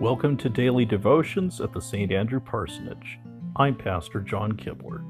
[0.00, 2.12] Welcome to Daily Devotions at the St.
[2.12, 3.18] Andrew Parsonage.
[3.56, 5.02] I'm Pastor John Kibler.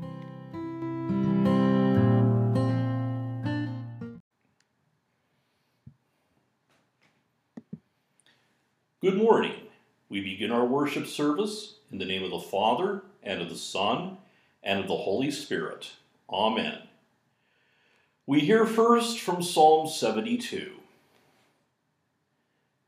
[9.02, 9.56] Good morning.
[10.08, 14.16] We begin our worship service in the name of the Father, and of the Son,
[14.62, 15.90] and of the Holy Spirit.
[16.30, 16.78] Amen.
[18.26, 20.72] We hear first from Psalm 72.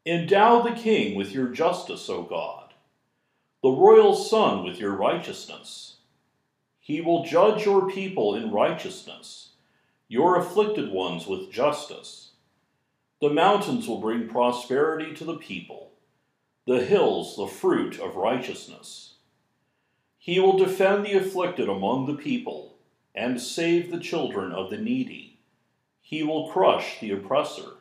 [0.06, 2.72] Endow the king with your justice, O God,
[3.62, 5.96] the royal son with your righteousness.
[6.78, 9.50] He will judge your people in righteousness,
[10.08, 12.30] your afflicted ones with justice.
[13.20, 15.92] The mountains will bring prosperity to the people,
[16.66, 19.16] the hills the fruit of righteousness.
[20.16, 22.78] He will defend the afflicted among the people
[23.14, 25.40] and save the children of the needy.
[26.00, 27.72] He will crush the oppressor.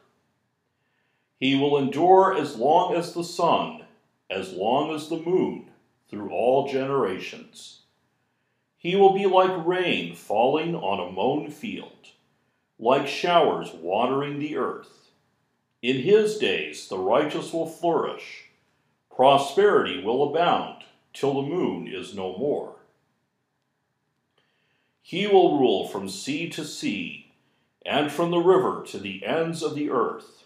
[1.40, 3.86] He will endure as long as the sun,
[4.30, 5.72] as long as the moon,
[6.10, 7.84] through all generations.
[8.78, 12.08] He will be like rain falling on a mown field,
[12.78, 15.12] like showers watering the earth.
[15.82, 18.50] In his days the righteous will flourish,
[19.10, 22.76] prosperity will abound till the moon is no more.
[25.02, 27.32] He will rule from sea to sea,
[27.86, 30.44] and from the river to the ends of the earth.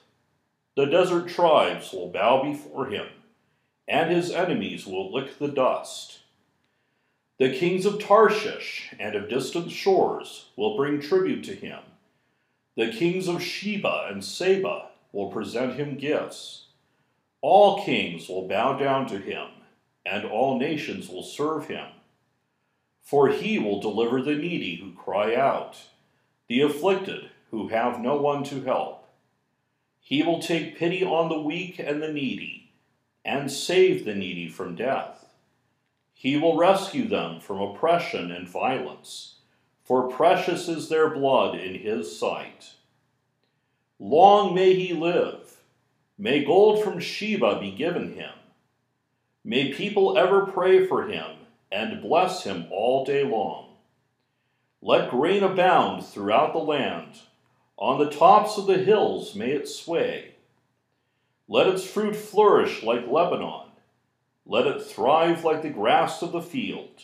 [0.76, 3.08] The desert tribes will bow before him,
[3.88, 6.20] and his enemies will lick the dust.
[7.38, 11.80] The kings of Tarshish and of distant shores will bring tribute to him.
[12.76, 16.68] The kings of Sheba and Seba will present him gifts.
[17.42, 19.50] All kings will bow down to him,
[20.06, 21.88] and all nations will serve him.
[23.04, 25.78] For he will deliver the needy who cry out,
[26.48, 29.03] the afflicted who have no one to help.
[30.04, 32.74] He will take pity on the weak and the needy,
[33.24, 35.34] and save the needy from death.
[36.14, 39.38] He will rescue them from oppression and violence,
[39.82, 42.74] for precious is their blood in his sight.
[43.98, 45.62] Long may he live.
[46.18, 48.34] May gold from Sheba be given him.
[49.46, 51.32] May people ever pray for him
[51.72, 53.78] and bless him all day long.
[54.82, 57.20] Let grain abound throughout the land
[57.78, 60.36] on the tops of the hills may it sway.
[61.48, 63.68] Let its fruit flourish like Lebanon.
[64.46, 67.04] Let it thrive like the grass of the field.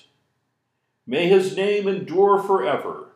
[1.05, 3.09] May his name endure forever.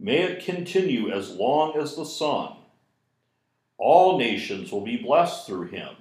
[0.00, 2.52] May it continue as long as the sun.
[3.76, 5.94] All nations will be blessed through him,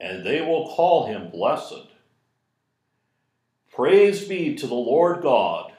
[0.00, 1.86] and they will call him blessed.
[3.72, 5.72] Praise be to the Lord God,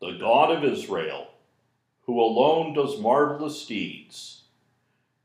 [0.00, 1.28] the God of Israel
[2.06, 4.42] who alone does marvelous deeds.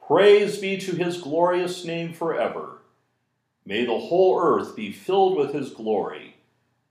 [0.06, 2.80] Praise be to his glorious name forever.
[3.66, 6.38] May the whole earth be filled with his glory.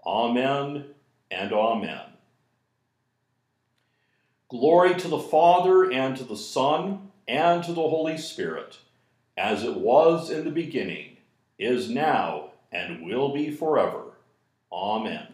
[0.07, 0.87] Amen
[1.31, 2.01] and Amen.
[4.49, 8.79] Glory to the Father, and to the Son, and to the Holy Spirit,
[9.37, 11.19] as it was in the beginning,
[11.59, 14.05] is now, and will be forever.
[14.73, 15.28] Amen.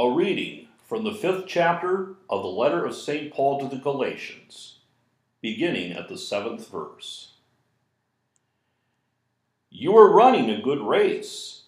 [0.00, 3.34] A reading from the fifth chapter of the letter of St.
[3.34, 4.78] Paul to the Galatians,
[5.40, 7.32] beginning at the seventh verse.
[9.70, 11.62] You are running a good race.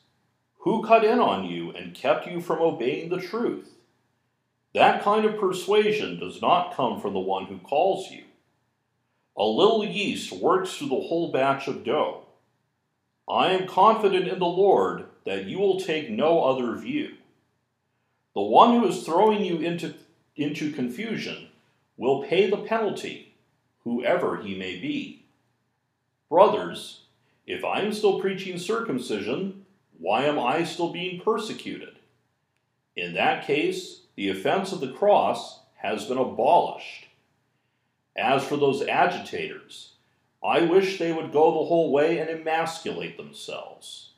[0.59, 3.75] Who cut in on you and kept you from obeying the truth?
[4.75, 8.23] That kind of persuasion does not come from the one who calls you.
[9.37, 12.27] A little yeast works through the whole batch of dough.
[13.29, 17.15] I am confident in the Lord that you will take no other view.
[18.35, 19.95] The one who is throwing you into,
[20.37, 21.49] into confusion
[21.97, 23.35] will pay the penalty,
[23.85, 25.25] whoever he may be.
[26.29, 27.03] Brothers,
[27.47, 29.67] if I am still preaching circumcision,
[29.99, 31.99] why am I still being persecuted?
[32.95, 37.09] In that case, the offense of the cross has been abolished.
[38.17, 39.95] As for those agitators,
[40.43, 44.11] I wish they would go the whole way and emasculate themselves.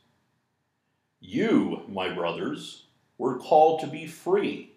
[1.21, 2.82] You, my brothers,
[3.23, 4.73] were called to be free.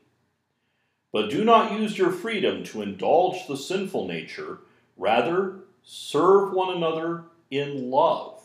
[1.12, 4.60] But do not use your freedom to indulge the sinful nature,
[4.96, 8.44] rather, serve one another in love.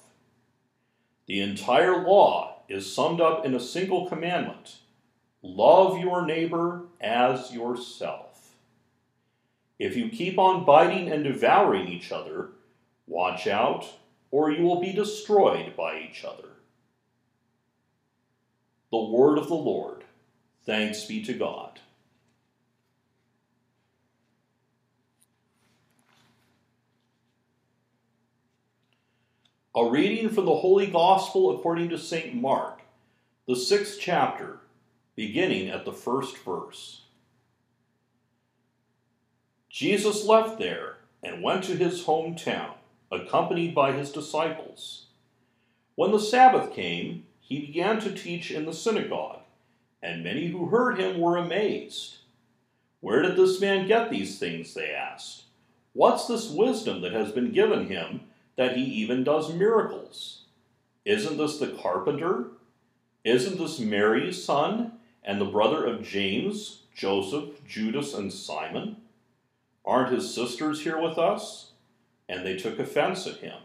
[1.26, 4.76] The entire law is summed up in a single commandment
[5.43, 8.55] love your neighbor as yourself.
[9.79, 12.53] If you keep on biting and devouring each other,
[13.06, 13.87] watch out,
[14.31, 16.49] or you will be destroyed by each other.
[18.91, 20.05] The word of the Lord.
[20.67, 21.81] Thanks be to God.
[29.77, 32.35] A reading from the Holy Gospel according to St.
[32.35, 32.81] Mark,
[33.47, 34.59] the sixth chapter,
[35.15, 37.03] beginning at the first verse.
[39.69, 42.73] Jesus left there and went to his hometown,
[43.13, 45.07] accompanied by his disciples.
[45.95, 49.41] When the Sabbath came, he began to teach in the synagogue,
[50.00, 52.19] and many who heard him were amazed.
[53.00, 54.73] Where did this man get these things?
[54.73, 55.43] They asked.
[55.93, 58.20] What's this wisdom that has been given him
[58.56, 60.44] that he even does miracles?
[61.05, 62.52] Isn't this the carpenter?
[63.25, 64.93] Isn't this Mary's son
[65.25, 68.99] and the brother of James, Joseph, Judas, and Simon?
[69.85, 71.73] Aren't his sisters here with us?
[72.29, 73.58] And they took offense at him.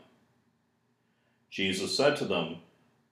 [1.52, 2.58] Jesus said to them,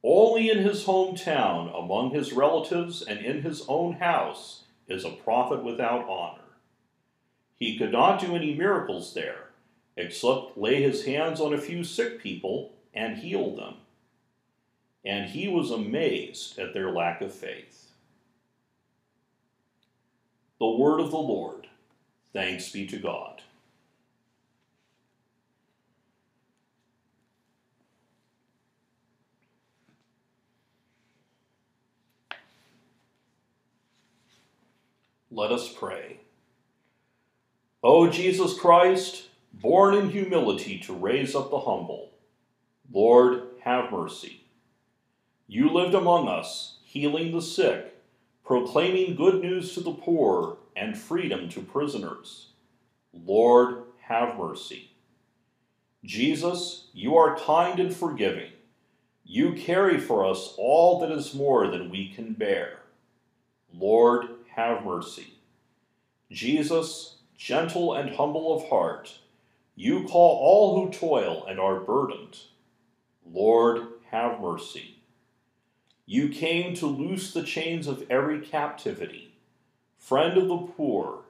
[0.04, 5.64] Only in his hometown, among his relatives, and in his own house is a prophet
[5.64, 6.42] without honor.
[7.56, 9.52] He could not do any miracles there,
[9.96, 13.76] except lay his hands on a few sick people and heal them.
[15.06, 17.92] And he was amazed at their lack of faith.
[20.60, 21.68] The word of the Lord.
[22.34, 23.43] Thanks be to God.
[35.36, 36.20] Let us pray.
[37.82, 42.12] O Jesus Christ, born in humility to raise up the humble,
[42.92, 44.44] Lord, have mercy.
[45.48, 47.96] You lived among us, healing the sick,
[48.46, 52.50] proclaiming good news to the poor and freedom to prisoners.
[53.12, 54.92] Lord, have mercy.
[56.06, 58.52] Jesus, you are kind and forgiving.
[59.26, 62.84] You carry for us all that is more than we can bear.
[63.74, 65.34] Lord, have mercy.
[66.32, 69.20] Jesus, gentle and humble of heart,
[69.76, 72.38] you call all who toil and are burdened.
[73.26, 75.00] Lord, have mercy.
[76.06, 79.34] You came to loose the chains of every captivity
[80.04, 81.22] friend of the poor,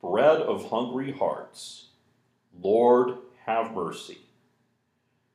[0.00, 1.86] bread of hungry hearts.
[2.62, 4.18] Lord, have mercy.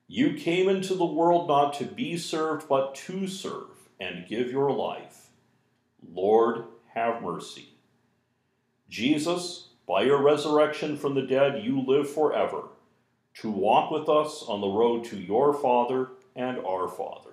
[0.07, 4.71] You came into the world not to be served, but to serve and give your
[4.71, 5.24] life.
[6.13, 7.69] Lord, have mercy.
[8.89, 12.69] Jesus, by your resurrection from the dead, you live forever,
[13.35, 17.31] to walk with us on the road to your Father and our Father.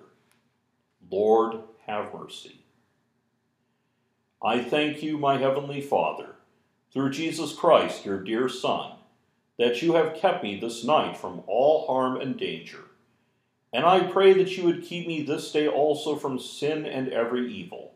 [1.09, 2.61] Lord, have mercy.
[4.41, 6.35] I thank you, my heavenly Father,
[6.91, 8.97] through Jesus Christ, your dear Son,
[9.57, 12.85] that you have kept me this night from all harm and danger.
[13.71, 17.51] And I pray that you would keep me this day also from sin and every
[17.51, 17.95] evil,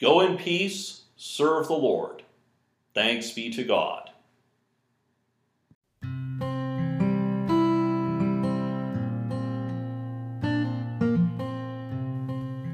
[0.00, 2.22] Go in peace, serve the Lord.
[2.94, 4.10] Thanks be to God.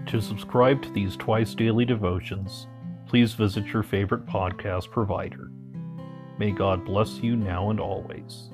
[0.06, 2.68] To subscribe to these twice daily devotions,
[3.08, 5.50] please visit your favorite podcast provider.
[6.38, 8.50] May God bless you now and always.